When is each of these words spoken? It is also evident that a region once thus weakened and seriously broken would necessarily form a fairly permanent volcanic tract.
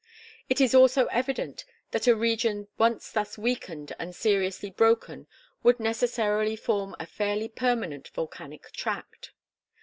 It 0.49 0.59
is 0.59 0.73
also 0.73 1.05
evident 1.11 1.63
that 1.91 2.07
a 2.07 2.15
region 2.15 2.67
once 2.79 3.11
thus 3.11 3.37
weakened 3.37 3.93
and 3.99 4.15
seriously 4.15 4.71
broken 4.71 5.27
would 5.61 5.79
necessarily 5.79 6.55
form 6.55 6.95
a 6.99 7.05
fairly 7.05 7.47
permanent 7.47 8.07
volcanic 8.07 8.71
tract. 8.71 9.29